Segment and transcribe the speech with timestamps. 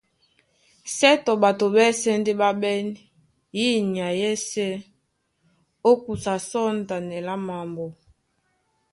[0.95, 2.85] Sětɔ ɓato ɓásɛ̄ ndé ɓá ɓɛ́n
[3.57, 4.69] yí nyay yɛ́sē
[5.89, 7.85] ó kusa sɔ̂ŋtanɛ lá mambo.